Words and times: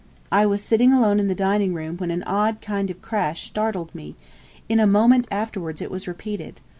I 0.31 0.47
was 0.47 0.63
sitting 0.63 0.91
alone 0.91 1.19
in 1.19 1.27
the 1.27 1.35
dining 1.35 1.75
room 1.75 1.95
when 1.99 2.09
an 2.09 2.23
odd 2.23 2.59
kind 2.59 2.89
of 2.89 3.03
crash 3.03 3.45
startled 3.45 3.93
me 3.93 4.15
in 4.67 4.79
a 4.79 4.87
moment 4.87 5.27
afterwards 5.29 5.79
it 5.79 5.91
was 5.91 6.07
repeated. 6.07 6.59